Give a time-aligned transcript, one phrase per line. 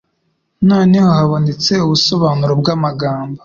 [0.69, 3.37] Noneho habonetse ubusobanuro bw'amagambo